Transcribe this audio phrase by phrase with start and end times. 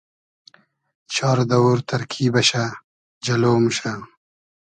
[1.13, 2.65] چار دئوور تئرکی بئشۂ
[3.25, 3.93] جئلۉ موشۂ